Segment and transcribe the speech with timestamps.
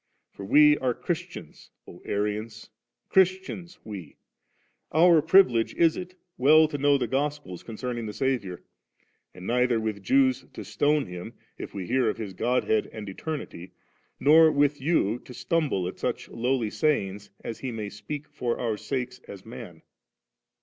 [0.31, 2.71] For we are Christians, O Arians,
[3.07, 4.15] Christians we;
[4.91, 8.63] our privilege is it well to know the Gospels concerning the Saviour,
[9.35, 13.73] and neither with Jews to stone Him, if we hear of His Godhead and Eternity,
[14.19, 18.77] nor with you to stumble at such lowly sayings as He may speak for our
[18.77, 19.83] sakes as man.